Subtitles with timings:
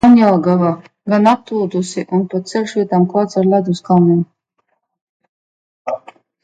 [0.03, 0.69] Jaunjelgava
[1.13, 4.27] gan applūdusi, un pat ceļš vietām klāts ar ledus kalniem.